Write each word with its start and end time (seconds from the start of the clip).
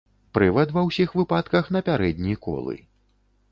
Прывад 0.37 0.73
ва 0.77 0.83
ўсіх 0.87 1.13
выпадках 1.19 1.69
на 1.77 1.83
пярэдні 1.91 2.35
колы. 2.49 2.75